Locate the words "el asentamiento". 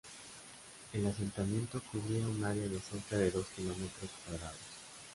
0.93-1.79